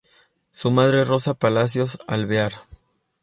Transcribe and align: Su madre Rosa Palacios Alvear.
Su 0.49 0.71
madre 0.71 1.03
Rosa 1.03 1.35
Palacios 1.35 1.99
Alvear. 2.07 2.53